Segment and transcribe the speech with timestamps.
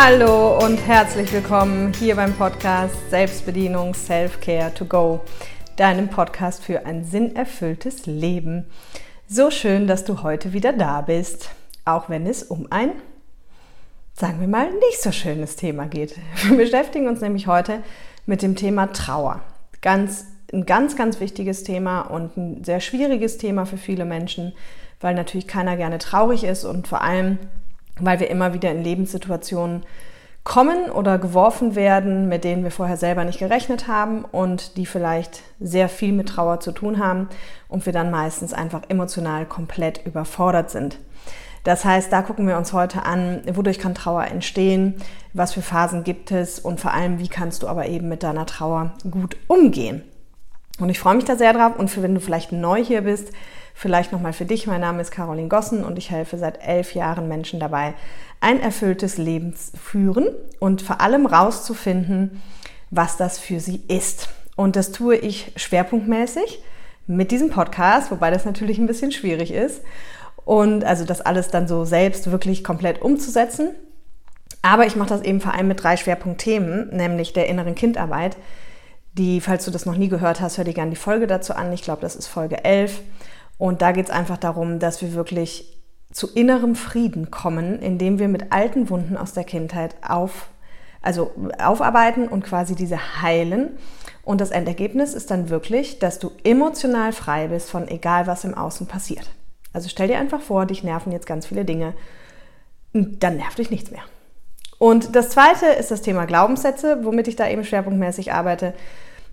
[0.00, 5.22] Hallo und herzlich willkommen hier beim Podcast Selbstbedienung Self-Care to Go,
[5.74, 8.66] deinem Podcast für ein sinnerfülltes Leben.
[9.26, 11.50] So schön, dass du heute wieder da bist,
[11.84, 12.92] auch wenn es um ein,
[14.14, 16.14] sagen wir mal, nicht so schönes Thema geht.
[16.44, 17.82] Wir beschäftigen uns nämlich heute
[18.24, 19.40] mit dem Thema Trauer.
[19.82, 24.52] Ganz, ein ganz, ganz wichtiges Thema und ein sehr schwieriges Thema für viele Menschen,
[25.00, 27.40] weil natürlich keiner gerne traurig ist und vor allem
[28.00, 29.84] weil wir immer wieder in Lebenssituationen
[30.44, 35.42] kommen oder geworfen werden, mit denen wir vorher selber nicht gerechnet haben und die vielleicht
[35.60, 37.28] sehr viel mit Trauer zu tun haben
[37.68, 40.98] und wir dann meistens einfach emotional komplett überfordert sind.
[41.64, 44.94] Das heißt, da gucken wir uns heute an, wodurch kann Trauer entstehen,
[45.34, 48.46] was für Phasen gibt es und vor allem, wie kannst du aber eben mit deiner
[48.46, 50.02] Trauer gut umgehen.
[50.80, 53.32] Und ich freue mich da sehr drauf und für wenn du vielleicht neu hier bist,
[53.80, 57.28] Vielleicht nochmal für dich, mein Name ist Caroline Gossen und ich helfe seit elf Jahren
[57.28, 57.94] Menschen dabei,
[58.40, 60.26] ein erfülltes Leben zu führen
[60.58, 62.42] und vor allem rauszufinden,
[62.90, 64.30] was das für sie ist.
[64.56, 66.60] Und das tue ich schwerpunktmäßig
[67.06, 69.82] mit diesem Podcast, wobei das natürlich ein bisschen schwierig ist.
[70.44, 73.76] Und also das alles dann so selbst wirklich komplett umzusetzen.
[74.60, 78.38] Aber ich mache das eben vor allem mit drei Schwerpunktthemen, nämlich der inneren Kindarbeit.
[79.12, 81.72] Die, falls du das noch nie gehört hast, hör dir gerne die Folge dazu an.
[81.72, 83.02] Ich glaube, das ist Folge 11.
[83.58, 85.78] Und da geht es einfach darum, dass wir wirklich
[86.12, 90.48] zu innerem Frieden kommen, indem wir mit alten Wunden aus der Kindheit auf,
[91.02, 93.76] also aufarbeiten und quasi diese heilen.
[94.22, 98.54] Und das Endergebnis ist dann wirklich, dass du emotional frei bist von egal, was im
[98.54, 99.28] Außen passiert.
[99.72, 101.94] Also stell dir einfach vor, dich nerven jetzt ganz viele Dinge.
[102.92, 104.02] Dann nervt dich nichts mehr.
[104.78, 108.74] Und das zweite ist das Thema Glaubenssätze, womit ich da eben schwerpunktmäßig arbeite.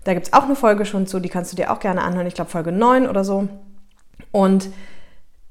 [0.04, 2.26] Da gibt es auch eine Folge schon zu, die kannst du dir auch gerne anhören.
[2.26, 3.48] Ich glaube Folge 9 oder so.
[4.36, 4.68] Und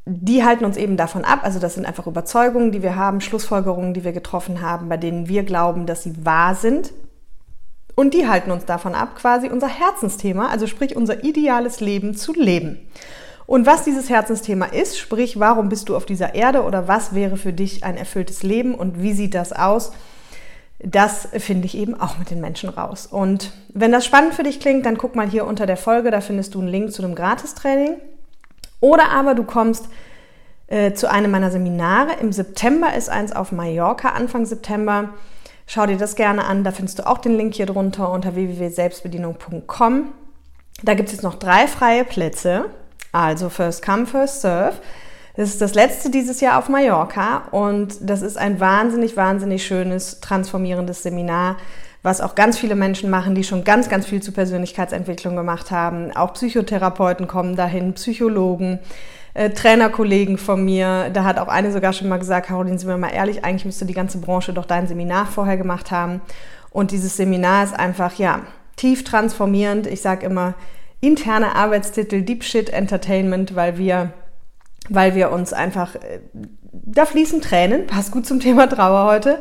[0.05, 3.95] die halten uns eben davon ab, also das sind einfach Überzeugungen, die wir haben, Schlussfolgerungen,
[3.95, 6.93] die wir getroffen haben, bei denen wir glauben, dass sie wahr sind.
[7.95, 12.33] Und die halten uns davon ab, quasi unser Herzensthema, also sprich unser ideales Leben zu
[12.33, 12.77] leben.
[13.47, 17.37] Und was dieses Herzensthema ist, sprich, warum bist du auf dieser Erde oder was wäre
[17.37, 19.93] für dich ein erfülltes Leben und wie sieht das aus,
[20.77, 23.07] das finde ich eben auch mit den Menschen raus.
[23.07, 26.21] Und wenn das spannend für dich klingt, dann guck mal hier unter der Folge, da
[26.21, 27.97] findest du einen Link zu einem Gratistraining.
[28.85, 29.89] Oder aber du kommst
[30.67, 32.13] äh, zu einem meiner Seminare.
[32.21, 35.09] Im September ist eins auf Mallorca, Anfang September.
[35.65, 36.63] Schau dir das gerne an.
[36.63, 40.13] Da findest du auch den Link hier drunter unter www.selbstbedienung.com.
[40.83, 42.65] Da gibt es jetzt noch drei freie Plätze.
[43.11, 44.75] Also First Come, First Serve.
[45.35, 50.19] Das ist das letzte dieses Jahr auf Mallorca und das ist ein wahnsinnig, wahnsinnig schönes,
[50.21, 51.57] transformierendes Seminar,
[52.05, 56.15] was auch ganz viele Menschen machen, die schon ganz, ganz viel zur Persönlichkeitsentwicklung gemacht haben.
[56.15, 58.77] Auch Psychotherapeuten kommen dahin, Psychologen,
[59.33, 61.09] äh, Trainerkollegen von mir.
[61.11, 63.87] Da hat auch eine sogar schon mal gesagt, Caroline, sind wir mal ehrlich, eigentlich müsste
[63.87, 66.21] die ganze Branche doch dein Seminar vorher gemacht haben.
[66.69, 68.41] Und dieses Seminar ist einfach, ja,
[68.75, 69.87] tief transformierend.
[69.87, 70.53] Ich sage immer,
[71.01, 74.13] interne Arbeitstitel Deep Shit Entertainment, weil wir,
[74.89, 76.19] weil wir uns einfach, äh,
[76.71, 79.39] da fließen Tränen, passt gut zum Thema Trauer heute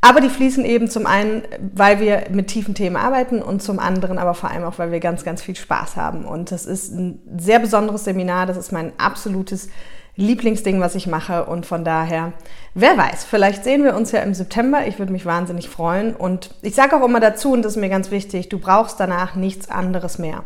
[0.00, 1.42] aber die fließen eben zum einen,
[1.74, 5.00] weil wir mit tiefen Themen arbeiten und zum anderen aber vor allem auch, weil wir
[5.00, 6.24] ganz, ganz viel Spaß haben.
[6.24, 8.46] Und das ist ein sehr besonderes Seminar.
[8.46, 9.68] Das ist mein absolutes
[10.14, 11.46] Lieblingsding, was ich mache.
[11.46, 12.32] Und von daher,
[12.74, 14.86] wer weiß, vielleicht sehen wir uns ja im September.
[14.86, 16.14] Ich würde mich wahnsinnig freuen.
[16.14, 19.34] Und ich sage auch immer dazu, und das ist mir ganz wichtig, du brauchst danach
[19.34, 20.44] nichts anderes mehr.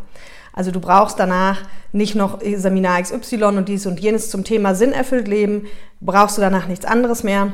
[0.55, 1.61] Also du brauchst danach
[1.93, 5.67] nicht noch Seminar XY und dies und jenes zum Thema Sinn erfüllt leben.
[6.01, 7.53] Brauchst du danach nichts anderes mehr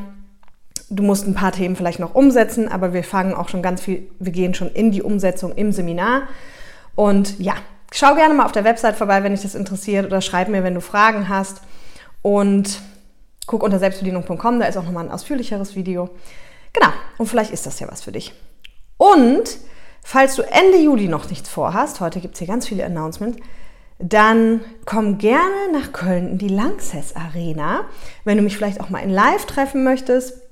[0.90, 4.10] du musst ein paar Themen vielleicht noch umsetzen, aber wir fangen auch schon ganz viel,
[4.18, 6.22] wir gehen schon in die Umsetzung im Seminar.
[6.94, 7.54] Und ja,
[7.92, 10.74] schau gerne mal auf der Website vorbei, wenn dich das interessiert oder schreib mir, wenn
[10.74, 11.60] du Fragen hast.
[12.22, 12.80] Und
[13.46, 16.10] guck unter selbstbedienung.com, da ist auch nochmal ein ausführlicheres Video.
[16.72, 18.34] Genau, und vielleicht ist das ja was für dich.
[18.96, 19.58] Und
[20.02, 23.38] falls du Ende Juli noch nichts vorhast, heute gibt es hier ganz viele Announcements,
[23.98, 27.84] dann komm gerne nach Köln in die Lanxess Arena.
[28.24, 30.47] Wenn du mich vielleicht auch mal in Live treffen möchtest,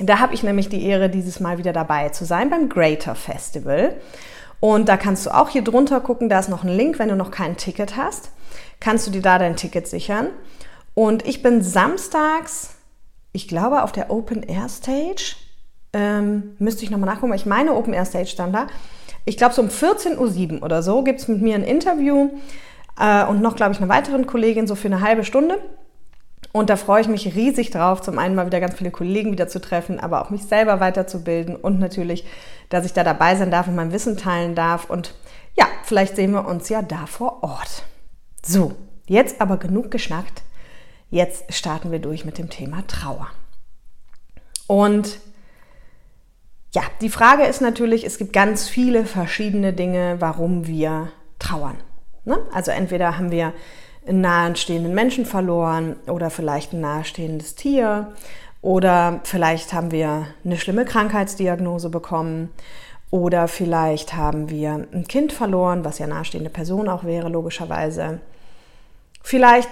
[0.00, 3.96] da habe ich nämlich die Ehre, dieses Mal wieder dabei zu sein beim Greater Festival.
[4.60, 7.16] Und da kannst du auch hier drunter gucken, da ist noch ein Link, wenn du
[7.16, 8.30] noch kein Ticket hast,
[8.78, 10.28] kannst du dir da dein Ticket sichern.
[10.94, 12.74] Und ich bin samstags,
[13.32, 15.36] ich glaube, auf der Open Air Stage.
[15.92, 18.66] Ähm, müsste ich nochmal nachgucken, weil ich meine Open Air Stage stand da.
[19.24, 22.30] Ich glaube, so um 14.07 Uhr oder so gibt es mit mir ein Interview
[22.98, 25.58] äh, und noch, glaube ich, eine weitere Kollegin so für eine halbe Stunde.
[26.52, 29.46] Und da freue ich mich riesig drauf, zum einen mal wieder ganz viele Kollegen wieder
[29.46, 32.24] zu treffen, aber auch mich selber weiterzubilden und natürlich,
[32.70, 34.90] dass ich da dabei sein darf und mein Wissen teilen darf.
[34.90, 35.14] Und
[35.56, 37.84] ja, vielleicht sehen wir uns ja da vor Ort.
[38.44, 38.72] So,
[39.06, 40.42] jetzt aber genug geschnackt.
[41.08, 43.28] Jetzt starten wir durch mit dem Thema Trauer.
[44.66, 45.18] Und
[46.72, 51.76] ja, die Frage ist natürlich, es gibt ganz viele verschiedene Dinge, warum wir trauern.
[52.24, 52.38] Ne?
[52.52, 53.52] Also entweder haben wir
[54.06, 58.12] einen nahestehenden Menschen verloren oder vielleicht ein nahestehendes Tier
[58.62, 62.50] oder vielleicht haben wir eine schlimme Krankheitsdiagnose bekommen
[63.10, 68.20] oder vielleicht haben wir ein Kind verloren, was ja nahestehende Person auch wäre, logischerweise.
[69.22, 69.68] Vielleicht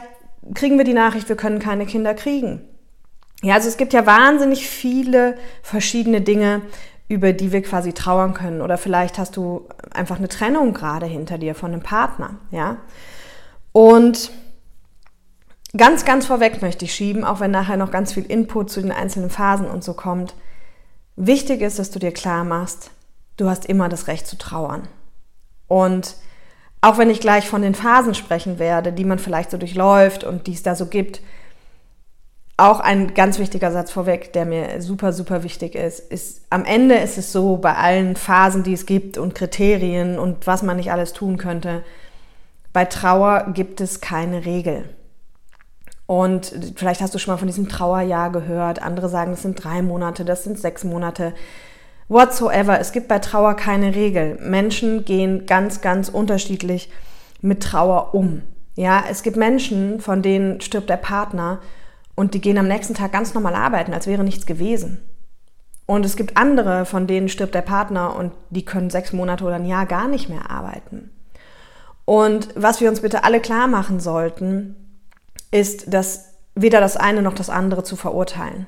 [0.55, 2.63] kriegen wir die Nachricht, wir können keine Kinder kriegen.
[3.43, 6.63] Ja, also es gibt ja wahnsinnig viele verschiedene Dinge,
[7.09, 8.61] über die wir quasi trauern können.
[8.61, 12.79] Oder vielleicht hast du einfach eine Trennung gerade hinter dir von einem Partner, ja.
[13.73, 14.31] Und
[15.77, 18.93] ganz, ganz vorweg möchte ich schieben, auch wenn nachher noch ganz viel Input zu den
[18.93, 20.35] einzelnen Phasen und so kommt.
[21.17, 22.91] Wichtig ist, dass du dir klar machst,
[23.37, 24.89] du hast immer das Recht zu trauern.
[25.67, 26.17] Und
[26.81, 30.47] auch wenn ich gleich von den Phasen sprechen werde, die man vielleicht so durchläuft und
[30.47, 31.21] die es da so gibt,
[32.57, 36.97] auch ein ganz wichtiger Satz vorweg, der mir super, super wichtig ist, ist, am Ende
[36.97, 40.91] ist es so, bei allen Phasen, die es gibt und Kriterien und was man nicht
[40.91, 41.85] alles tun könnte,
[42.79, 44.85] bei Trauer gibt es keine Regel.
[46.07, 48.81] Und vielleicht hast du schon mal von diesem Trauerjahr gehört.
[48.81, 51.35] Andere sagen, das sind drei Monate, das sind sechs Monate.
[52.07, 52.79] Whatsoever.
[52.79, 54.39] Es gibt bei Trauer keine Regel.
[54.41, 56.89] Menschen gehen ganz, ganz unterschiedlich
[57.41, 58.43] mit Trauer um.
[58.77, 61.59] Ja, es gibt Menschen, von denen stirbt der Partner
[62.15, 65.03] und die gehen am nächsten Tag ganz normal arbeiten, als wäre nichts gewesen.
[65.85, 69.57] Und es gibt andere, von denen stirbt der Partner und die können sechs Monate oder
[69.57, 71.11] ein Jahr gar nicht mehr arbeiten.
[72.09, 74.75] Und was wir uns bitte alle klar machen sollten,
[75.51, 78.67] ist, dass weder das eine noch das andere zu verurteilen.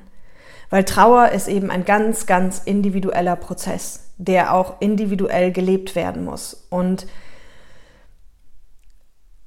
[0.69, 6.67] Weil Trauer ist eben ein ganz, ganz individueller Prozess, der auch individuell gelebt werden muss.
[6.69, 7.07] Und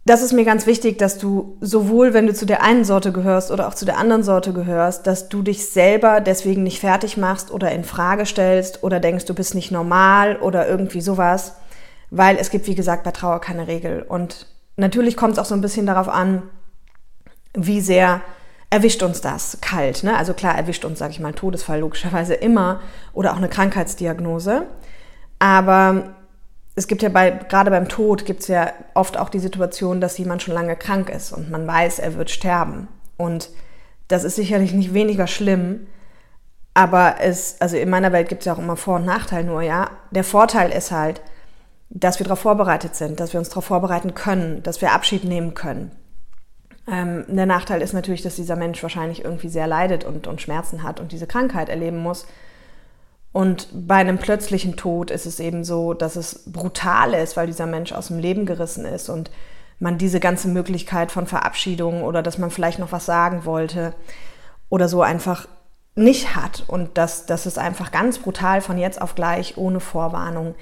[0.05, 3.53] das ist mir ganz wichtig, dass du sowohl, wenn du zu der einen Sorte gehörst
[3.53, 7.53] oder auch zu der anderen Sorte gehörst, dass du dich selber deswegen nicht fertig machst
[7.53, 11.55] oder in Frage stellst oder denkst, du bist nicht normal oder irgendwie sowas,
[12.17, 14.03] weil es gibt, wie gesagt, bei Trauer keine Regel.
[14.03, 14.47] Und
[14.77, 16.43] natürlich kommt es auch so ein bisschen darauf an,
[17.55, 18.21] wie sehr
[18.71, 20.05] erwischt uns das kalt.
[20.05, 20.17] Ne?
[20.17, 22.81] Also klar erwischt uns, sage ich mal, Todesfall logischerweise immer
[23.13, 24.67] oder auch eine Krankheitsdiagnose.
[25.41, 26.15] Aber
[26.77, 30.17] es gibt ja bei, gerade beim Tod gibt es ja oft auch die Situation, dass
[30.17, 32.87] jemand schon lange krank ist und man weiß, er wird sterben.
[33.17, 33.51] Und
[34.07, 35.87] das ist sicherlich nicht weniger schlimm,
[36.75, 39.63] aber es, also in meiner Welt gibt es ja auch immer Vor- und Nachteil nur,
[39.63, 39.91] ja.
[40.11, 41.21] Der Vorteil ist halt,
[41.95, 45.55] dass wir darauf vorbereitet sind, dass wir uns darauf vorbereiten können, dass wir Abschied nehmen
[45.55, 45.93] können.
[46.91, 50.83] Ähm, der Nachteil ist natürlich, dass dieser Mensch wahrscheinlich irgendwie sehr leidet und, und Schmerzen
[50.83, 52.27] hat und diese Krankheit erleben muss.
[53.33, 57.67] Und bei einem plötzlichen Tod ist es eben so, dass es brutal ist, weil dieser
[57.67, 59.31] Mensch aus dem Leben gerissen ist und
[59.79, 63.95] man diese ganze Möglichkeit von Verabschiedung oder dass man vielleicht noch was sagen wollte
[64.69, 65.49] oder so einfach
[65.95, 66.65] nicht hat.
[66.67, 70.55] Und dass, dass es einfach ganz brutal von jetzt auf gleich ohne Vorwarnung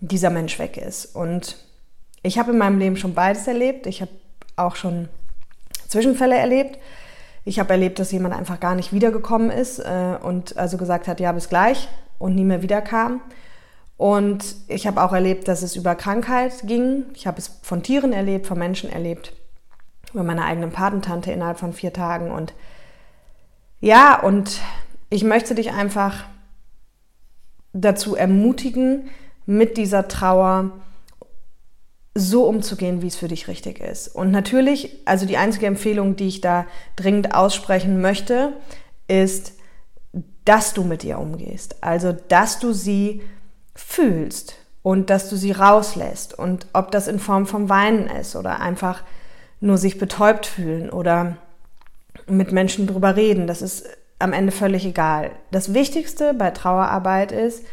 [0.00, 1.14] dieser Mensch weg ist.
[1.16, 1.56] Und
[2.22, 3.86] ich habe in meinem Leben schon beides erlebt.
[3.86, 4.10] Ich habe
[4.56, 5.08] auch schon
[5.88, 6.78] Zwischenfälle erlebt.
[7.44, 11.20] Ich habe erlebt, dass jemand einfach gar nicht wiedergekommen ist äh, und also gesagt hat,
[11.20, 13.20] ja, bis gleich und nie mehr wiederkam.
[13.96, 17.06] Und ich habe auch erlebt, dass es über Krankheit ging.
[17.14, 19.32] Ich habe es von Tieren erlebt, von Menschen erlebt,
[20.12, 22.30] über meine eigene Patentante innerhalb von vier Tagen.
[22.30, 22.54] Und
[23.80, 24.60] ja, und
[25.10, 26.26] ich möchte dich einfach
[27.72, 29.08] dazu ermutigen,
[29.48, 30.72] mit dieser Trauer
[32.14, 34.08] so umzugehen, wie es für dich richtig ist.
[34.08, 38.52] Und natürlich, also die einzige Empfehlung, die ich da dringend aussprechen möchte,
[39.06, 39.54] ist,
[40.44, 41.82] dass du mit ihr umgehst.
[41.82, 43.22] Also, dass du sie
[43.74, 46.38] fühlst und dass du sie rauslässt.
[46.38, 49.02] Und ob das in Form von Weinen ist oder einfach
[49.60, 51.38] nur sich betäubt fühlen oder
[52.26, 53.86] mit Menschen drüber reden, das ist
[54.18, 55.30] am Ende völlig egal.
[55.52, 57.64] Das Wichtigste bei Trauerarbeit ist,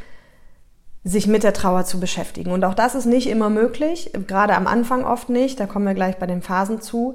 [1.07, 2.51] sich mit der Trauer zu beschäftigen.
[2.51, 5.93] Und auch das ist nicht immer möglich, gerade am Anfang oft nicht, da kommen wir
[5.93, 7.13] gleich bei den Phasen zu.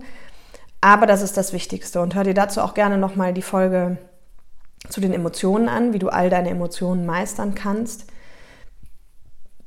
[0.80, 2.00] Aber das ist das Wichtigste.
[2.00, 3.98] Und hör dir dazu auch gerne nochmal die Folge
[4.88, 8.06] zu den Emotionen an, wie du all deine Emotionen meistern kannst.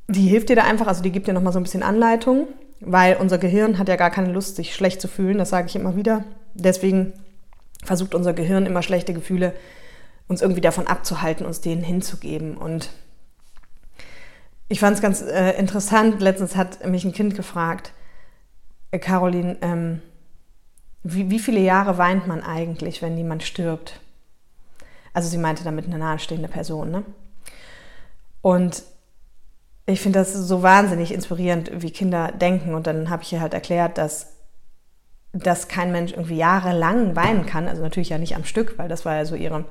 [0.08, 2.48] Die hilft dir da einfach, also die gibt dir nochmal so ein bisschen Anleitung,
[2.80, 5.76] weil unser Gehirn hat ja gar keine Lust, sich schlecht zu fühlen, das sage ich
[5.76, 6.24] immer wieder.
[6.54, 7.14] Deswegen
[7.84, 9.54] versucht unser Gehirn immer schlechte Gefühle
[10.30, 12.56] uns irgendwie davon abzuhalten, uns denen hinzugeben.
[12.56, 12.90] Und
[14.74, 17.94] ich fand es ganz äh, interessant, letztens hat mich ein Kind gefragt,
[18.90, 20.02] äh, Caroline, ähm,
[21.04, 24.00] wie, wie viele Jahre weint man eigentlich, wenn jemand stirbt?
[25.14, 26.90] Also sie meinte damit eine nahestehende Person.
[26.90, 27.04] Ne?
[28.42, 28.82] Und
[29.86, 32.74] ich finde das so wahnsinnig inspirierend, wie Kinder denken.
[32.74, 34.34] Und dann habe ich ihr halt erklärt, dass,
[35.34, 37.68] dass kein Mensch irgendwie jahrelang weinen kann.
[37.68, 39.66] Also natürlich ja nicht am Stück, weil das war ja so ihre.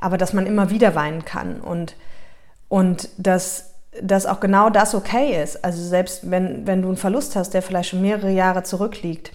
[0.00, 1.60] Aber dass man immer wieder weinen kann.
[1.60, 1.94] Und,
[2.68, 3.69] Und dass,
[4.02, 5.64] dass auch genau das okay ist.
[5.64, 9.32] Also selbst wenn, wenn du einen Verlust hast, der vielleicht schon mehrere Jahre zurückliegt.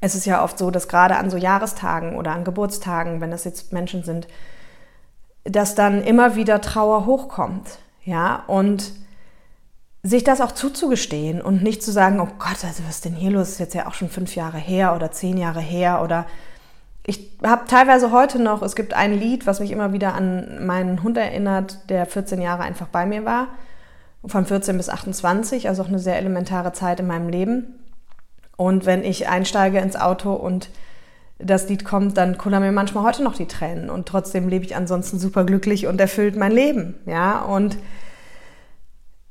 [0.00, 3.44] Es ist ja oft so, dass gerade an so Jahrestagen oder an Geburtstagen, wenn das
[3.44, 4.28] jetzt Menschen sind,
[5.44, 7.78] dass dann immer wieder Trauer hochkommt.
[8.04, 8.92] Ja, und
[10.02, 13.30] sich das auch zuzugestehen und nicht zu sagen, oh Gott, also was ist denn hier
[13.30, 13.42] los?
[13.42, 16.26] Das ist jetzt ja auch schon fünf Jahre her oder zehn Jahre her oder
[17.06, 21.02] ich habe teilweise heute noch, es gibt ein Lied, was mich immer wieder an meinen
[21.02, 23.48] Hund erinnert, der 14 Jahre einfach bei mir war,
[24.24, 27.78] von 14 bis 28, also auch eine sehr elementare Zeit in meinem Leben.
[28.56, 30.70] Und wenn ich einsteige ins Auto und
[31.38, 34.76] das Lied kommt, dann kullern mir manchmal heute noch die Tränen und trotzdem lebe ich
[34.76, 37.76] ansonsten super glücklich und erfüllt mein Leben, ja, und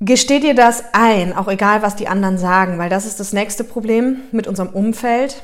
[0.05, 3.63] Gesteh dir das ein, auch egal, was die anderen sagen, weil das ist das nächste
[3.63, 5.43] Problem mit unserem Umfeld.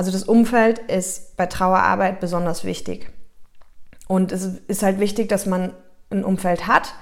[0.00, 3.12] Also das Umfeld ist bei Trauerarbeit besonders wichtig.
[4.08, 5.74] Und es ist halt wichtig, dass man
[6.08, 6.94] ein Umfeld hat.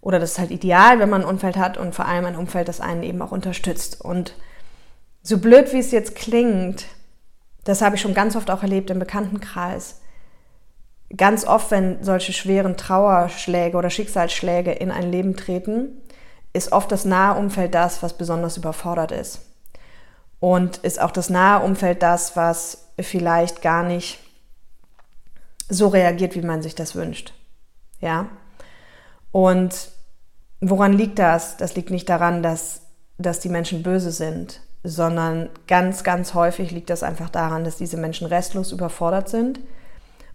[0.00, 2.68] Oder das ist halt ideal, wenn man ein Umfeld hat und vor allem ein Umfeld,
[2.68, 4.00] das einen eben auch unterstützt.
[4.00, 4.36] Und
[5.24, 6.84] so blöd, wie es jetzt klingt,
[7.64, 10.00] das habe ich schon ganz oft auch erlebt im Bekanntenkreis.
[11.16, 16.00] Ganz oft, wenn solche schweren Trauerschläge oder Schicksalsschläge in ein Leben treten,
[16.52, 19.49] ist oft das nahe Umfeld das, was besonders überfordert ist.
[20.40, 24.18] Und ist auch das nahe Umfeld das, was vielleicht gar nicht
[25.68, 27.32] so reagiert, wie man sich das wünscht.
[28.00, 28.28] Ja?
[29.30, 29.90] Und
[30.60, 31.56] woran liegt das?
[31.56, 32.82] Das liegt nicht daran, dass,
[33.18, 37.96] dass die Menschen böse sind, sondern ganz, ganz häufig liegt das einfach daran, dass diese
[37.96, 39.60] Menschen restlos überfordert sind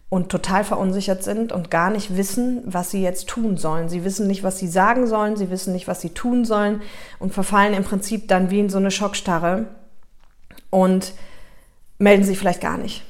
[0.07, 3.89] und total verunsichert sind und gar nicht wissen, was sie jetzt tun sollen.
[3.89, 6.81] Sie wissen nicht, was sie sagen sollen, sie wissen nicht, was sie tun sollen
[7.19, 9.67] und verfallen im Prinzip dann wie in so eine Schockstarre
[10.75, 11.13] und
[12.00, 13.01] melden sich vielleicht gar nicht.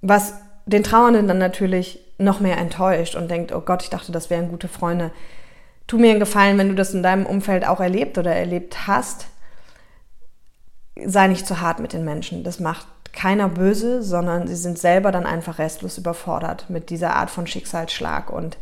[0.00, 0.32] Was
[0.64, 4.48] den Trauernden dann natürlich noch mehr enttäuscht und denkt, oh Gott, ich dachte, das wären
[4.48, 5.10] gute Freunde.
[5.86, 9.26] Tu mir einen Gefallen, wenn du das in deinem Umfeld auch erlebt oder erlebt hast,
[11.04, 12.44] sei nicht zu hart mit den Menschen.
[12.44, 17.28] Das macht keiner böse, sondern sie sind selber dann einfach restlos überfordert mit dieser Art
[17.28, 18.30] von Schicksalsschlag.
[18.30, 18.56] Und,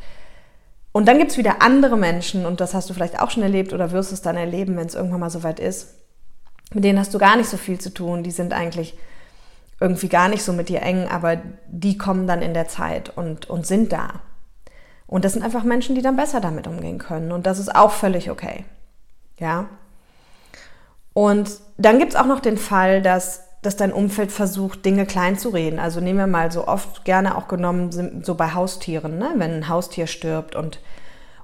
[0.91, 3.73] und dann gibt es wieder andere Menschen, und das hast du vielleicht auch schon erlebt
[3.73, 6.00] oder wirst es dann erleben, wenn es irgendwann mal soweit ist.
[6.73, 8.23] Mit denen hast du gar nicht so viel zu tun.
[8.23, 8.97] Die sind eigentlich
[9.81, 13.49] irgendwie gar nicht so mit dir eng, aber die kommen dann in der Zeit und,
[13.49, 14.21] und sind da.
[15.07, 17.33] Und das sind einfach Menschen, die dann besser damit umgehen können.
[17.33, 18.65] Und das ist auch völlig okay.
[19.39, 19.67] Ja.
[21.13, 25.39] Und dann gibt es auch noch den Fall, dass dass dein Umfeld versucht, Dinge klein
[25.39, 25.79] zu reden.
[25.79, 29.33] Also nehmen wir mal so oft gerne auch genommen, so bei Haustieren, ne?
[29.37, 30.81] wenn ein Haustier stirbt und,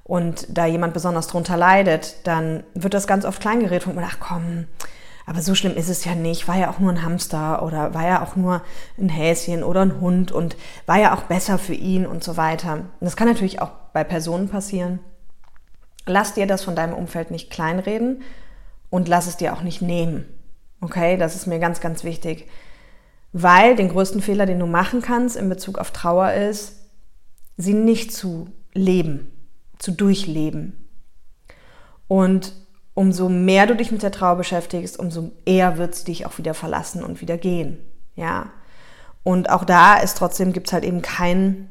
[0.03, 4.05] und da jemand besonders drunter leidet, dann wird das ganz oft klein geredet und man
[4.09, 4.67] ach komm,
[5.27, 8.07] aber so schlimm ist es ja nicht, war ja auch nur ein Hamster oder war
[8.07, 8.63] ja auch nur
[8.97, 10.57] ein Häschen oder ein Hund und
[10.87, 12.75] war ja auch besser für ihn und so weiter.
[12.75, 15.01] Und das kann natürlich auch bei Personen passieren.
[16.07, 18.23] Lass dir das von deinem Umfeld nicht kleinreden
[18.89, 20.27] und lass es dir auch nicht nehmen.
[20.81, 22.49] Okay, das ist mir ganz, ganz wichtig.
[23.33, 26.77] Weil den größten Fehler, den du machen kannst in Bezug auf Trauer ist,
[27.57, 29.33] sie nicht zu leben,
[29.79, 30.89] zu durchleben.
[32.07, 32.53] Und
[32.97, 36.55] umso mehr du dich mit der Trauer beschäftigst, umso eher wird sie dich auch wieder
[36.55, 37.79] verlassen und wieder gehen.
[38.15, 38.47] Ja.
[39.23, 41.69] Und auch da ist trotzdem, gibt es halt eben kein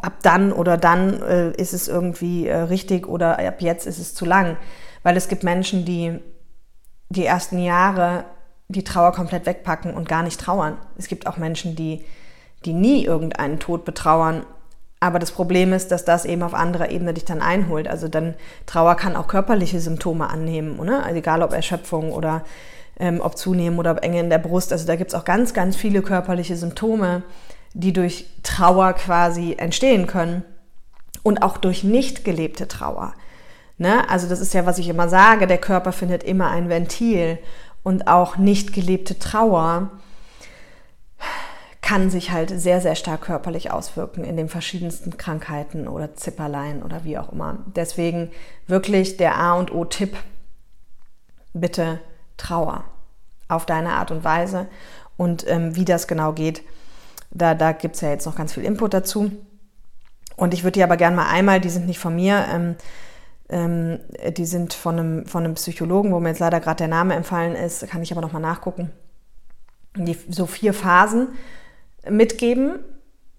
[0.00, 4.14] ab dann oder dann äh, ist es irgendwie äh, richtig oder ab jetzt ist es
[4.14, 4.56] zu lang.
[5.02, 6.18] Weil es gibt Menschen, die
[7.10, 8.24] die ersten Jahre
[8.68, 10.78] die Trauer komplett wegpacken und gar nicht trauern.
[10.96, 12.02] Es gibt auch Menschen, die,
[12.64, 14.46] die nie irgendeinen Tod betrauern.
[15.04, 17.88] Aber das Problem ist, dass das eben auf anderer Ebene dich dann einholt.
[17.88, 18.32] Also dann
[18.64, 21.04] Trauer kann auch körperliche Symptome annehmen, oder?
[21.04, 22.42] Also egal ob Erschöpfung oder
[22.98, 24.72] ähm, ob zunehmen oder ob Enge in der Brust.
[24.72, 27.22] Also da gibt es auch ganz, ganz viele körperliche Symptome,
[27.74, 30.42] die durch Trauer quasi entstehen können.
[31.22, 33.12] Und auch durch nicht gelebte Trauer.
[33.76, 34.08] Ne?
[34.08, 37.38] Also das ist ja, was ich immer sage, der Körper findet immer ein Ventil
[37.82, 39.90] und auch nicht gelebte Trauer
[41.84, 47.04] kann sich halt sehr, sehr stark körperlich auswirken in den verschiedensten Krankheiten oder Zipperlein oder
[47.04, 47.58] wie auch immer.
[47.76, 48.30] Deswegen
[48.66, 50.16] wirklich der A und O-Tipp,
[51.52, 52.00] bitte
[52.38, 52.84] Trauer
[53.48, 54.66] auf deine Art und Weise.
[55.18, 56.62] Und ähm, wie das genau geht,
[57.30, 59.30] da, da gibt es ja jetzt noch ganz viel Input dazu.
[60.36, 62.76] Und ich würde die aber gerne mal einmal, die sind nicht von mir, ähm,
[63.50, 64.00] ähm,
[64.34, 67.54] die sind von einem, von einem Psychologen, wo mir jetzt leider gerade der Name empfallen
[67.54, 68.90] ist, kann ich aber nochmal nachgucken.
[69.96, 71.28] Die so vier Phasen
[72.10, 72.80] mitgeben,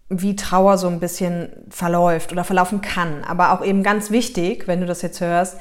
[0.09, 3.23] wie Trauer so ein bisschen verläuft oder verlaufen kann.
[3.23, 5.57] Aber auch eben ganz wichtig, wenn du das jetzt hörst,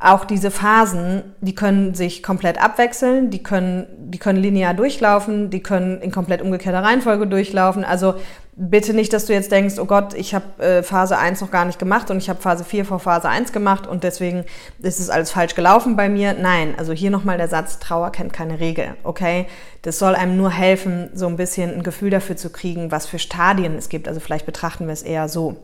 [0.00, 5.60] auch diese Phasen, die können sich komplett abwechseln, die können, die können linear durchlaufen, die
[5.60, 7.84] können in komplett umgekehrter Reihenfolge durchlaufen.
[7.84, 8.14] Also
[8.58, 11.64] bitte nicht, dass du jetzt denkst, oh Gott, ich habe äh, Phase 1 noch gar
[11.64, 14.44] nicht gemacht und ich habe Phase 4 vor Phase 1 gemacht und deswegen
[14.80, 16.34] ist es alles falsch gelaufen bei mir.
[16.34, 19.46] Nein, also hier nochmal der Satz, Trauer kennt keine Regel, okay?
[19.82, 23.20] Das soll einem nur helfen, so ein bisschen ein Gefühl dafür zu kriegen, was für
[23.20, 24.08] Stadien es gibt.
[24.08, 25.56] Also vielleicht betrachten wir es eher so.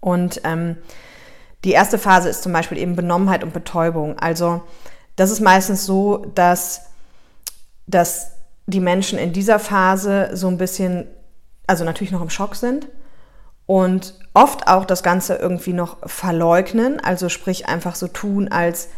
[0.00, 0.76] Und ähm,
[1.64, 4.18] die erste Phase ist zum Beispiel eben Benommenheit und Betäubung.
[4.18, 4.62] Also
[5.16, 6.82] das ist meistens so, dass,
[7.86, 8.32] dass
[8.66, 11.06] die Menschen in dieser Phase so ein bisschen
[11.66, 12.88] also natürlich noch im Schock sind
[13.66, 18.88] und oft auch das Ganze irgendwie noch verleugnen, also sprich einfach so tun, als,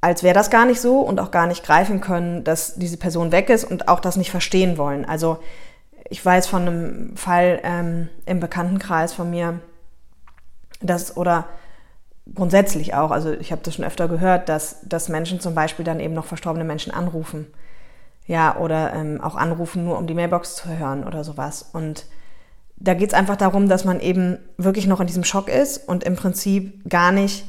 [0.00, 3.32] als wäre das gar nicht so und auch gar nicht greifen können, dass diese Person
[3.32, 5.04] weg ist und auch das nicht verstehen wollen.
[5.04, 5.38] Also
[6.08, 9.60] ich weiß von einem Fall ähm, im Bekanntenkreis von mir,
[10.80, 11.46] dass oder
[12.34, 16.00] grundsätzlich auch, also ich habe das schon öfter gehört, dass, dass Menschen zum Beispiel dann
[16.00, 17.46] eben noch verstorbene Menschen anrufen
[18.26, 21.68] ja, oder ähm, auch anrufen, nur um die Mailbox zu hören oder sowas.
[21.72, 22.06] Und
[22.76, 26.04] da geht es einfach darum, dass man eben wirklich noch in diesem Schock ist und
[26.04, 27.44] im Prinzip gar nicht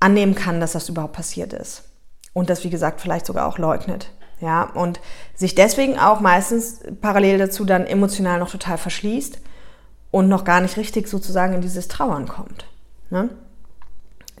[0.00, 1.84] annehmen kann, dass das überhaupt passiert ist.
[2.32, 4.10] Und das, wie gesagt, vielleicht sogar auch leugnet.
[4.40, 4.98] Ja, und
[5.36, 9.38] sich deswegen auch meistens parallel dazu dann emotional noch total verschließt
[10.10, 12.66] und noch gar nicht richtig sozusagen in dieses Trauern kommt.
[13.10, 13.28] Ne?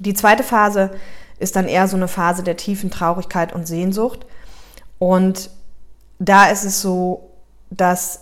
[0.00, 0.90] Die zweite Phase
[1.38, 4.26] ist dann eher so eine Phase der tiefen Traurigkeit und Sehnsucht
[5.02, 5.50] und
[6.20, 7.28] da ist es so,
[7.70, 8.20] dass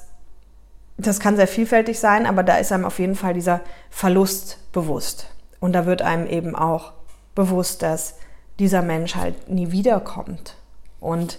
[0.96, 3.60] das kann sehr vielfältig sein, aber da ist einem auf jeden Fall dieser
[3.90, 5.26] Verlust bewusst.
[5.60, 6.94] Und da wird einem eben auch
[7.34, 8.14] bewusst, dass
[8.58, 10.56] dieser Mensch halt nie wiederkommt
[11.00, 11.38] und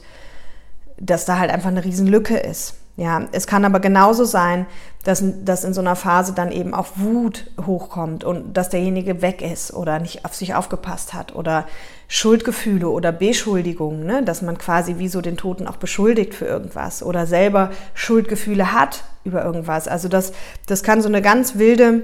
[1.00, 2.75] dass da halt einfach eine Riesenlücke ist.
[2.98, 4.65] Ja, es kann aber genauso sein,
[5.03, 9.41] dass, dass in so einer Phase dann eben auch Wut hochkommt und dass derjenige weg
[9.41, 11.65] ist oder nicht auf sich aufgepasst hat oder
[12.07, 14.24] Schuldgefühle oder Beschuldigungen, ne?
[14.24, 19.03] dass man quasi wie so den Toten auch beschuldigt für irgendwas oder selber Schuldgefühle hat
[19.24, 19.87] über irgendwas.
[19.87, 20.33] Also das,
[20.68, 22.03] das kann so eine ganz wilde,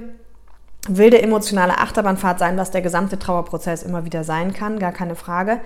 [0.88, 5.60] wilde emotionale Achterbahnfahrt sein, was der gesamte Trauerprozess immer wieder sein kann, gar keine Frage.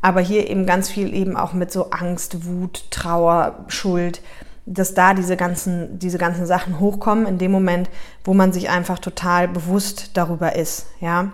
[0.00, 4.20] Aber hier eben ganz viel eben auch mit so Angst, Wut, Trauer, Schuld
[4.66, 7.90] dass da diese ganzen, diese ganzen Sachen hochkommen in dem Moment,
[8.24, 11.32] wo man sich einfach total bewusst darüber ist, ja.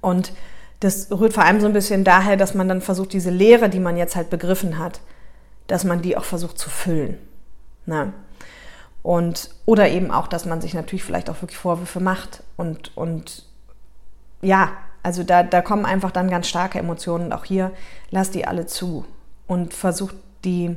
[0.00, 0.32] Und
[0.80, 3.80] das rührt vor allem so ein bisschen daher, dass man dann versucht, diese Lehre, die
[3.80, 5.00] man jetzt halt begriffen hat,
[5.66, 7.18] dass man die auch versucht zu füllen.
[7.84, 8.12] Ne?
[9.02, 12.42] Und, oder eben auch, dass man sich natürlich vielleicht auch wirklich Vorwürfe macht.
[12.56, 13.44] Und, und
[14.40, 14.70] ja,
[15.02, 17.26] also da, da kommen einfach dann ganz starke Emotionen.
[17.26, 17.72] Und auch hier,
[18.10, 19.04] lass die alle zu
[19.46, 20.12] und versuch
[20.44, 20.76] die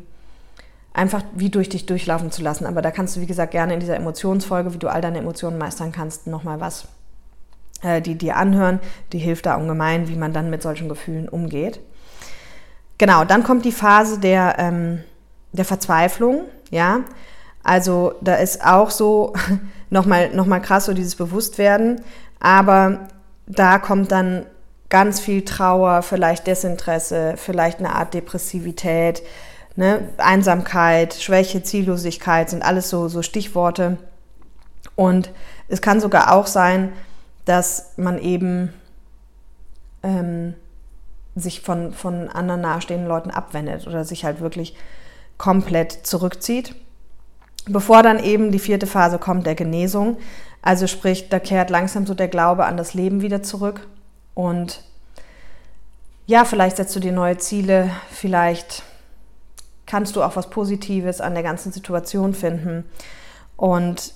[0.93, 2.65] einfach wie durch dich durchlaufen zu lassen.
[2.65, 5.57] Aber da kannst du, wie gesagt, gerne in dieser Emotionsfolge, wie du all deine Emotionen
[5.57, 6.87] meistern kannst, nochmal was,
[7.81, 8.79] äh, die dir anhören.
[9.11, 11.79] Die hilft da ungemein, wie man dann mit solchen Gefühlen umgeht.
[12.99, 15.03] Genau, dann kommt die Phase der, ähm,
[15.51, 17.01] der Verzweiflung, ja.
[17.63, 19.33] Also da ist auch so
[19.89, 22.01] nochmal noch mal krass so dieses Bewusstwerden,
[22.39, 23.07] aber
[23.47, 24.45] da kommt dann
[24.89, 29.23] ganz viel Trauer, vielleicht Desinteresse, vielleicht eine Art Depressivität,
[29.75, 30.07] Ne?
[30.17, 33.97] Einsamkeit, Schwäche, Ziellosigkeit sind alles so, so Stichworte.
[34.95, 35.31] Und
[35.67, 36.93] es kann sogar auch sein,
[37.45, 38.73] dass man eben
[40.03, 40.53] ähm,
[41.35, 44.75] sich von, von anderen nahestehenden Leuten abwendet oder sich halt wirklich
[45.37, 46.75] komplett zurückzieht.
[47.65, 50.17] Bevor dann eben die vierte Phase kommt der Genesung,
[50.61, 53.87] also sprich, da kehrt langsam so der Glaube an das Leben wieder zurück
[54.33, 54.83] und
[56.25, 58.83] ja, vielleicht setzt du dir neue Ziele, vielleicht
[59.85, 62.85] kannst du auch was Positives an der ganzen Situation finden.
[63.57, 64.13] Und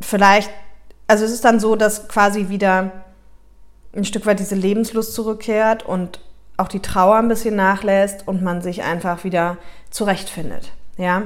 [0.00, 0.50] vielleicht,
[1.06, 2.92] also es ist dann so, dass quasi wieder
[3.94, 6.20] ein Stück weit diese Lebenslust zurückkehrt und
[6.56, 9.56] auch die Trauer ein bisschen nachlässt und man sich einfach wieder
[9.90, 10.72] zurechtfindet.
[10.96, 11.22] Ja?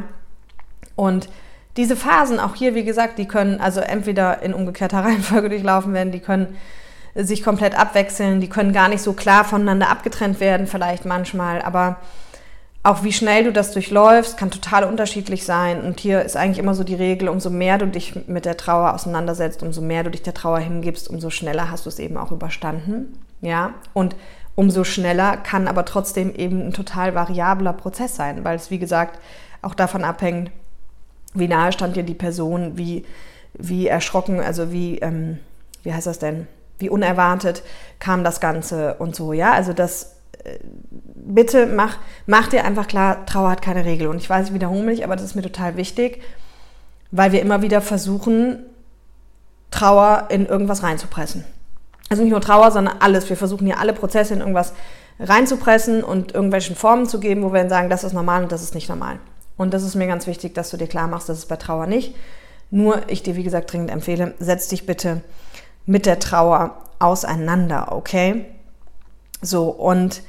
[0.97, 1.29] Und
[1.77, 6.13] diese Phasen, auch hier, wie gesagt, die können also entweder in umgekehrter Reihenfolge durchlaufen werden,
[6.13, 6.57] die können
[7.15, 11.97] sich komplett abwechseln, die können gar nicht so klar voneinander abgetrennt werden, vielleicht manchmal, aber
[12.85, 15.83] auch wie schnell du das durchläufst, kann total unterschiedlich sein.
[15.83, 18.93] Und hier ist eigentlich immer so die Regel, umso mehr du dich mit der Trauer
[18.93, 22.31] auseinandersetzt, umso mehr du dich der Trauer hingibst, umso schneller hast du es eben auch
[22.31, 23.19] überstanden.
[23.41, 24.15] Ja, und
[24.55, 29.19] umso schneller kann aber trotzdem eben ein total variabler Prozess sein, weil es, wie gesagt,
[29.63, 30.51] auch davon abhängt,
[31.33, 33.07] wie nahe stand dir die Person, wie,
[33.55, 35.39] wie erschrocken, also wie, ähm,
[35.83, 36.47] wie heißt das denn,
[36.79, 37.63] wie unerwartet
[37.99, 39.33] kam das Ganze und so.
[39.33, 40.14] Ja, also das
[41.15, 44.09] bitte mach, mach dir einfach klar, Trauer hat keine Regel.
[44.09, 46.23] Und ich weiß, ich wiederhole mich, aber das ist mir total wichtig,
[47.11, 48.59] weil wir immer wieder versuchen,
[49.71, 51.45] Trauer in irgendwas reinzupressen.
[52.09, 53.29] Also nicht nur Trauer, sondern alles.
[53.29, 54.73] Wir versuchen hier alle Prozesse in irgendwas
[55.19, 58.63] reinzupressen und irgendwelchen Formen zu geben, wo wir dann sagen, das ist normal und das
[58.63, 59.19] ist nicht normal.
[59.57, 61.87] Und das ist mir ganz wichtig, dass du dir klar machst, dass es bei Trauer
[61.87, 62.15] nicht.
[62.71, 65.23] Nur ich dir, wie gesagt, dringend empfehle, setz dich bitte
[65.87, 68.47] mit der Trauer auseinander, okay?
[69.45, 70.23] So, und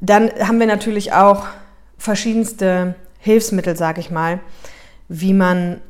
[0.00, 1.46] dann haben wir natürlich auch
[1.96, 4.40] verschiedenste Hilfsmittel, sage ich mal,
[5.08, 5.80] wie man,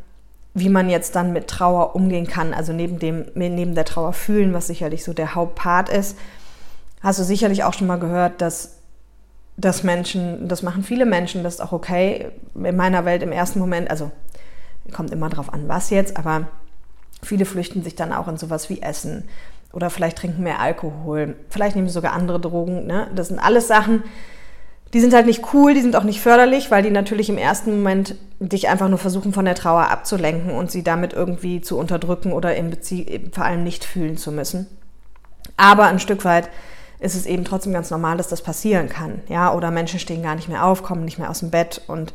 [0.54, 2.54] wie man jetzt dann mit Trauer umgehen kann.
[2.54, 6.16] Also neben, dem, neben der Trauer fühlen, was sicherlich so der Hauptpart ist,
[7.02, 8.76] hast du sicherlich auch schon mal gehört, dass,
[9.56, 12.30] dass Menschen, das machen viele Menschen, das ist auch okay.
[12.54, 14.12] In meiner Welt im ersten Moment, also
[14.92, 16.46] kommt immer drauf an, was jetzt, aber
[17.22, 19.24] viele flüchten sich dann auch in sowas wie Essen
[19.72, 22.86] oder vielleicht trinken mehr Alkohol, vielleicht nehmen sie sogar andere Drogen.
[22.86, 23.08] Ne?
[23.14, 24.02] Das sind alles Sachen,
[24.94, 27.78] die sind halt nicht cool, die sind auch nicht förderlich, weil die natürlich im ersten
[27.78, 32.32] Moment dich einfach nur versuchen, von der Trauer abzulenken und sie damit irgendwie zu unterdrücken
[32.32, 32.72] oder im
[33.32, 34.66] vor allem nicht fühlen zu müssen.
[35.56, 36.48] Aber ein Stück weit
[36.98, 39.20] ist es eben trotzdem ganz normal, dass das passieren kann.
[39.28, 41.82] Ja, oder Menschen stehen gar nicht mehr auf, kommen nicht mehr aus dem Bett.
[41.88, 42.14] Und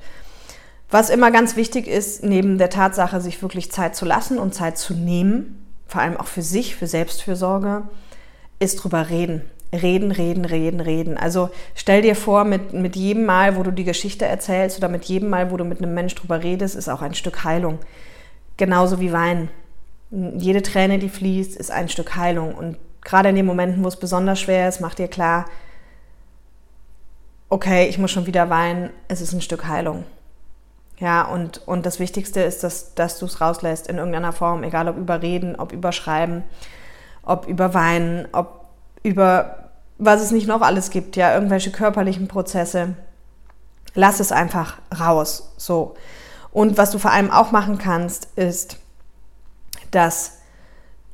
[0.89, 4.77] was immer ganz wichtig ist, neben der Tatsache, sich wirklich Zeit zu lassen und Zeit
[4.77, 5.60] zu nehmen,
[5.91, 7.83] vor allem auch für sich, für Selbstfürsorge,
[8.59, 9.41] ist drüber reden.
[9.73, 11.17] Reden, reden, reden, reden.
[11.17, 15.03] Also stell dir vor, mit, mit jedem Mal, wo du die Geschichte erzählst oder mit
[15.03, 17.79] jedem Mal, wo du mit einem Mensch drüber redest, ist auch ein Stück Heilung.
[18.55, 19.49] Genauso wie Weinen.
[20.11, 22.55] Jede Träne, die fließt, ist ein Stück Heilung.
[22.55, 25.45] Und gerade in den Momenten, wo es besonders schwer ist, mach dir klar,
[27.49, 30.05] okay, ich muss schon wieder weinen, es ist ein Stück Heilung.
[31.01, 34.87] Ja, und, und das Wichtigste ist, dass, dass du es rauslässt in irgendeiner Form, egal
[34.87, 36.43] ob über Reden, ob über Schreiben,
[37.23, 38.65] ob über Weinen, ob
[39.01, 42.95] über was es nicht noch alles gibt, ja, irgendwelche körperlichen Prozesse.
[43.95, 45.95] Lass es einfach raus, so.
[46.51, 48.77] Und was du vor allem auch machen kannst, ist,
[49.89, 50.39] dass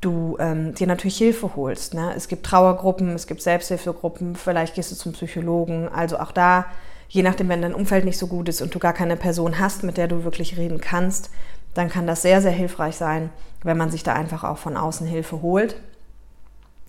[0.02, 1.94] du ähm, dir natürlich Hilfe holst.
[1.94, 2.12] Ne?
[2.14, 5.88] Es gibt Trauergruppen, es gibt Selbsthilfegruppen, vielleicht gehst du zum Psychologen.
[5.88, 6.66] Also auch da,
[7.08, 9.82] je nachdem, wenn dein Umfeld nicht so gut ist und du gar keine Person hast,
[9.82, 11.30] mit der du wirklich reden kannst,
[11.74, 13.30] dann kann das sehr, sehr hilfreich sein,
[13.62, 15.76] wenn man sich da einfach auch von außen Hilfe holt.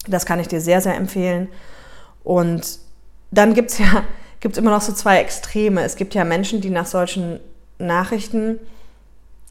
[0.07, 1.49] Das kann ich dir sehr, sehr empfehlen.
[2.23, 2.79] Und
[3.31, 4.03] dann gibt es ja
[4.39, 5.83] gibt's immer noch so zwei Extreme.
[5.83, 7.39] Es gibt ja Menschen, die nach solchen
[7.77, 8.59] Nachrichten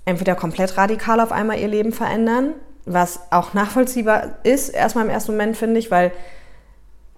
[0.04, 2.54] entweder komplett radikal auf einmal ihr Leben verändern,
[2.86, 6.12] was auch nachvollziehbar ist, erstmal im ersten Moment, finde ich, weil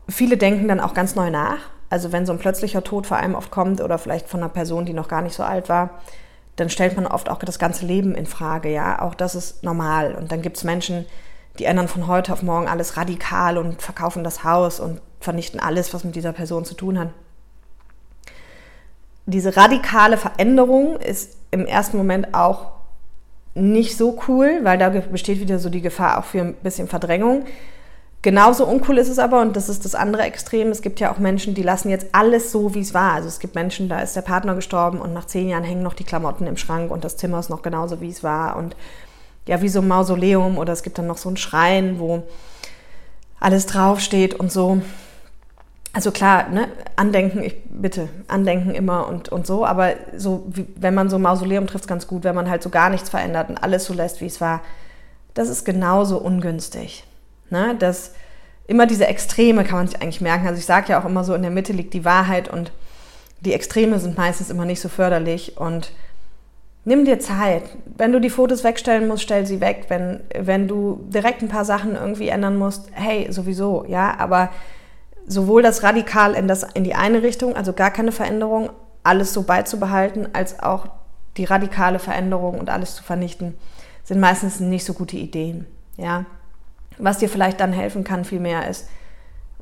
[0.09, 1.59] viele denken dann auch ganz neu nach.
[1.91, 4.87] Also wenn so ein plötzlicher Tod vor allem oft kommt oder vielleicht von einer Person,
[4.87, 6.01] die noch gar nicht so alt war,
[6.57, 9.03] dann stellt man oft auch das ganze Leben in Frage, ja.
[9.03, 10.15] Auch das ist normal.
[10.15, 11.05] Und dann gibt es Menschen,
[11.59, 15.93] die ändern von heute auf morgen alles radikal und verkaufen das Haus und vernichten alles,
[15.93, 17.09] was mit dieser Person zu tun hat.
[19.27, 22.73] Diese radikale Veränderung ist im ersten Moment auch
[23.55, 27.45] nicht so cool, weil da besteht wieder so die Gefahr auch für ein bisschen Verdrängung.
[28.23, 31.19] Genauso uncool ist es aber, und das ist das andere Extrem, es gibt ja auch
[31.19, 33.15] Menschen, die lassen jetzt alles so, wie es war.
[33.15, 35.95] Also es gibt Menschen, da ist der Partner gestorben und nach zehn Jahren hängen noch
[35.95, 38.57] die Klamotten im Schrank und das Zimmer ist noch genauso, wie es war.
[38.57, 38.77] Und
[39.47, 42.23] ja, wie so ein Mausoleum oder es gibt dann noch so einen Schrein, wo
[43.41, 44.83] alles draufsteht und so.
[45.95, 50.95] Also klar, ne, Andenken, ich bitte, Andenken immer und, und so, aber so, wie, wenn
[50.95, 53.57] man so ein Mausoleum trifft, ganz gut, wenn man halt so gar nichts verändert und
[53.57, 54.61] alles so lässt, wie es war,
[55.33, 57.05] das ist genauso ungünstig.
[57.51, 57.77] Ne?
[57.79, 58.15] Das,
[58.67, 60.47] immer diese Extreme kann man sich eigentlich merken.
[60.47, 62.73] Also ich sage ja auch immer so, in der Mitte liegt die Wahrheit und
[63.41, 65.93] die Extreme sind meistens immer nicht so förderlich und
[66.85, 67.65] Nimm dir Zeit.
[67.85, 69.85] Wenn du die Fotos wegstellen musst, stell sie weg.
[69.89, 74.19] Wenn, wenn du direkt ein paar Sachen irgendwie ändern musst, hey, sowieso, ja.
[74.19, 74.51] Aber
[75.27, 78.71] sowohl das radikal in, das, in die eine Richtung, also gar keine Veränderung,
[79.03, 80.87] alles so beizubehalten, als auch
[81.37, 83.57] die radikale Veränderung und alles zu vernichten,
[84.03, 86.25] sind meistens nicht so gute Ideen, ja.
[87.01, 88.89] Was dir vielleicht dann helfen kann, vielmehr ist,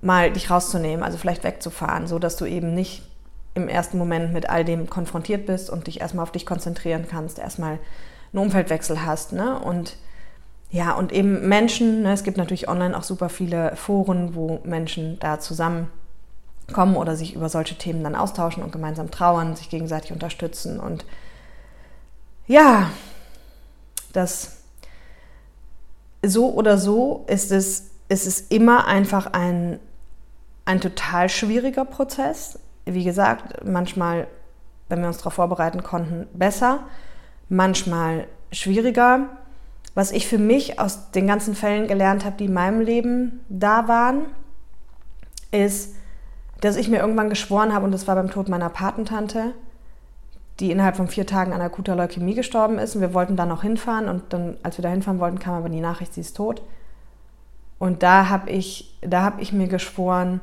[0.00, 3.02] mal dich rauszunehmen, also vielleicht wegzufahren, so dass du eben nicht
[3.54, 7.38] im ersten Moment mit all dem konfrontiert bist und dich erstmal auf dich konzentrieren kannst,
[7.38, 7.78] erstmal
[8.32, 9.32] einen Umfeldwechsel hast.
[9.32, 9.58] Ne?
[9.58, 9.96] Und
[10.70, 15.18] ja, und eben Menschen, ne, es gibt natürlich online auch super viele Foren, wo Menschen
[15.18, 20.78] da zusammenkommen oder sich über solche Themen dann austauschen und gemeinsam trauern, sich gegenseitig unterstützen.
[20.78, 21.06] Und
[22.46, 22.90] ja,
[24.12, 24.57] das
[26.24, 29.78] so oder so ist es, ist es immer einfach ein,
[30.64, 32.58] ein total schwieriger Prozess
[32.94, 34.26] wie gesagt, manchmal,
[34.88, 36.80] wenn wir uns darauf vorbereiten konnten, besser,
[37.48, 39.28] manchmal schwieriger.
[39.94, 43.88] Was ich für mich aus den ganzen Fällen gelernt habe, die in meinem Leben da
[43.88, 44.26] waren,
[45.50, 45.94] ist,
[46.60, 49.52] dass ich mir irgendwann geschworen habe, und das war beim Tod meiner Patentante,
[50.60, 52.94] die innerhalb von vier Tagen an akuter Leukämie gestorben ist.
[52.94, 54.08] Und wir wollten da noch hinfahren.
[54.08, 56.62] Und dann, als wir da hinfahren wollten, kam aber die Nachricht, sie ist tot.
[57.78, 60.40] Und da habe ich, hab ich mir geschworen,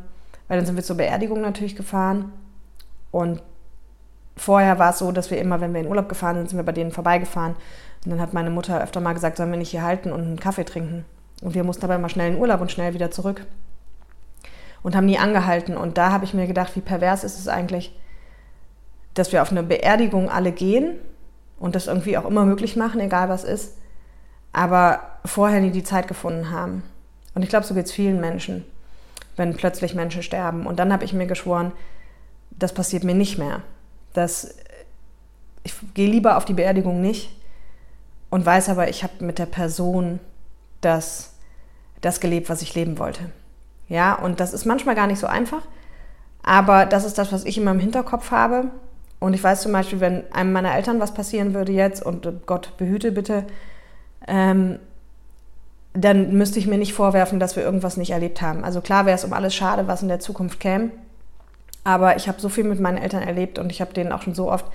[0.47, 2.32] weil dann sind wir zur Beerdigung natürlich gefahren
[3.15, 3.41] und
[4.36, 6.65] vorher war es so, dass wir immer, wenn wir in Urlaub gefahren sind, sind wir
[6.65, 7.56] bei denen vorbeigefahren.
[8.04, 10.39] Und dann hat meine Mutter öfter mal gesagt, sollen wir nicht hier halten und einen
[10.39, 11.06] Kaffee trinken.
[11.41, 13.45] Und wir mussten aber immer schnell in Urlaub und schnell wieder zurück.
[14.84, 15.78] Und haben nie angehalten.
[15.78, 17.97] Und da habe ich mir gedacht, wie pervers ist es eigentlich,
[19.15, 20.95] dass wir auf eine Beerdigung alle gehen
[21.60, 23.78] und das irgendwie auch immer möglich machen, egal was ist,
[24.54, 26.84] aber vorher nie die Zeit gefunden haben.
[27.34, 28.63] Und ich glaube, so geht es vielen Menschen,
[29.36, 30.65] wenn plötzlich Menschen sterben.
[30.67, 31.71] Und dann habe ich mir geschworen,
[32.51, 33.62] das passiert mir nicht mehr.
[34.13, 34.56] Das,
[35.63, 37.36] ich gehe lieber auf die Beerdigung nicht
[38.30, 40.19] und weiß aber, ich habe mit der Person
[40.82, 41.34] das,
[42.01, 43.30] das gelebt, was ich leben wollte.
[43.88, 45.62] Ja, und das ist manchmal gar nicht so einfach,
[46.43, 48.71] aber das ist das, was ich immer im Hinterkopf habe.
[49.19, 52.78] Und ich weiß zum Beispiel, wenn einem meiner Eltern was passieren würde jetzt, und Gott
[52.78, 53.45] behüte bitte,
[54.28, 54.80] ähm,
[55.93, 58.63] dann müsste ich mir nicht vorwerfen, dass wir irgendwas nicht erlebt haben.
[58.63, 60.91] Also klar wäre es um alles schade, was in der Zukunft käme.
[61.84, 64.36] Aber ich habe so viel mit meinen Eltern erlebt und ich habe denen auch schon
[64.36, 64.65] so oft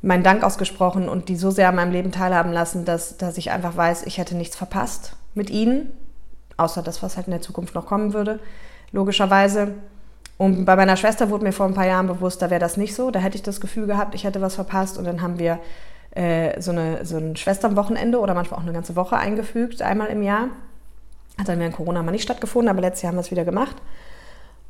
[0.00, 3.50] meinen Dank ausgesprochen und die so sehr an meinem Leben teilhaben lassen, dass, dass ich
[3.50, 5.90] einfach weiß, ich hätte nichts verpasst mit ihnen,
[6.56, 8.40] außer das, was halt in der Zukunft noch kommen würde,
[8.92, 9.74] logischerweise.
[10.40, 12.94] Und bei meiner Schwester wurde mir vor ein paar Jahren bewusst, da wäre das nicht
[12.94, 13.10] so.
[13.10, 14.96] Da hätte ich das Gefühl gehabt, ich hätte was verpasst.
[14.96, 15.58] Und dann haben wir
[16.12, 20.22] äh, so, eine, so ein Schwesternwochenende oder manchmal auch eine ganze Woche eingefügt, einmal im
[20.22, 20.48] Jahr.
[21.38, 23.76] Hat dann während Corona mal nicht stattgefunden, aber letztes Jahr haben wir es wieder gemacht.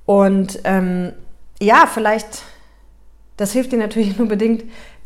[0.06, 1.12] Und ähm,
[1.62, 2.42] ja, vielleicht,
[3.36, 4.64] das hilft dir natürlich nur bedingt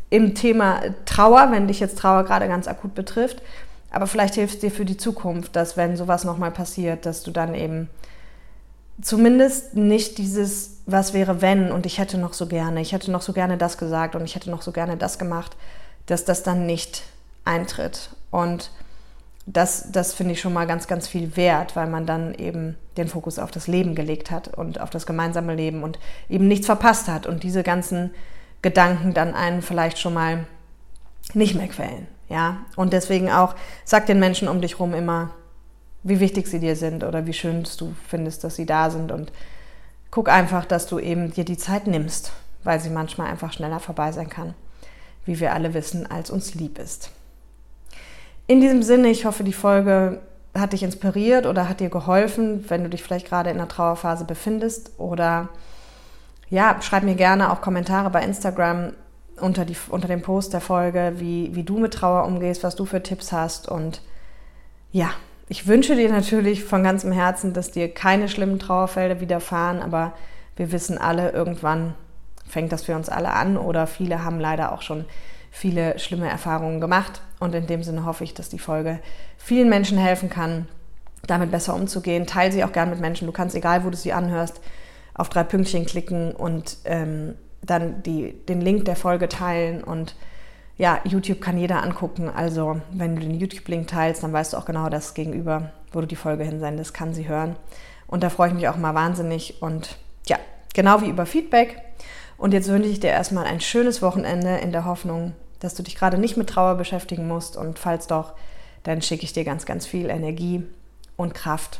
[0.09, 3.43] im Thema Trauer, wenn dich jetzt Trauer gerade ganz akut betrifft.
[3.91, 7.29] Aber vielleicht hilft es dir für die Zukunft, dass wenn sowas nochmal passiert, dass du
[7.29, 7.87] dann eben
[9.01, 13.21] zumindest nicht dieses, was wäre wenn und ich hätte noch so gerne, ich hätte noch
[13.21, 15.55] so gerne das gesagt und ich hätte noch so gerne das gemacht,
[16.05, 17.03] dass das dann nicht
[17.43, 18.09] eintritt.
[18.31, 18.71] Und
[19.45, 23.07] das, das finde ich schon mal ganz, ganz viel wert, weil man dann eben den
[23.07, 27.07] Fokus auf das Leben gelegt hat und auf das gemeinsame Leben und eben nichts verpasst
[27.07, 28.11] hat und diese ganzen
[28.61, 30.47] Gedanken dann einen vielleicht schon mal
[31.33, 32.07] nicht mehr quälen.
[32.29, 32.57] Ja?
[32.75, 35.29] Und deswegen auch, sag den Menschen um dich rum immer,
[36.05, 39.11] wie wichtig sie dir sind oder wie schön du findest, dass sie da sind.
[39.11, 39.31] Und
[40.11, 42.31] guck einfach, dass du eben dir die Zeit nimmst,
[42.63, 44.53] weil sie manchmal einfach schneller vorbei sein kann,
[45.25, 47.09] wie wir alle wissen, als uns lieb ist.
[48.45, 50.21] In diesem Sinne, ich hoffe, die Folge
[50.53, 54.25] hat dich inspiriert oder hat dir geholfen, wenn du dich vielleicht gerade in einer Trauerphase
[54.25, 54.91] befindest.
[54.99, 55.49] Oder
[56.51, 58.93] ja, schreib mir gerne auch Kommentare bei Instagram
[59.41, 62.85] unter, die, unter dem Post der Folge, wie, wie du mit Trauer umgehst, was du
[62.85, 63.67] für Tipps hast.
[63.67, 64.03] Und
[64.91, 65.09] ja,
[65.47, 70.13] ich wünsche dir natürlich von ganzem Herzen, dass dir keine schlimmen Trauerfelder widerfahren, aber
[70.55, 71.93] wir wissen alle, irgendwann
[72.47, 75.05] fängt das für uns alle an oder viele haben leider auch schon
[75.51, 77.21] viele schlimme Erfahrungen gemacht.
[77.39, 78.99] Und in dem Sinne hoffe ich, dass die Folge
[79.37, 80.67] vielen Menschen helfen kann,
[81.27, 82.25] damit besser umzugehen.
[82.25, 83.25] Teil sie auch gern mit Menschen.
[83.25, 84.61] Du kannst, egal wo du sie anhörst,
[85.13, 90.15] auf drei Pünktchen klicken und ähm, dann die, den Link der Folge teilen und
[90.77, 92.29] ja, YouTube kann jeder angucken.
[92.29, 96.07] Also wenn du den YouTube-Link teilst, dann weißt du auch genau, dass gegenüber, wo du
[96.07, 97.55] die Folge hinsendest, kann sie hören.
[98.07, 99.61] Und da freue ich mich auch mal wahnsinnig.
[99.61, 100.37] Und ja,
[100.73, 101.81] genau wie über Feedback.
[102.37, 105.95] Und jetzt wünsche ich dir erstmal ein schönes Wochenende in der Hoffnung, dass du dich
[105.95, 107.55] gerade nicht mit Trauer beschäftigen musst.
[107.55, 108.33] Und falls doch,
[108.83, 110.63] dann schicke ich dir ganz, ganz viel Energie
[111.15, 111.79] und Kraft,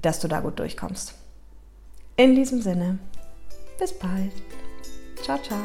[0.00, 1.14] dass du da gut durchkommst.
[2.16, 2.98] In diesem Sinne,
[3.78, 4.32] bis bald.
[5.22, 5.58] Ciao, ciao.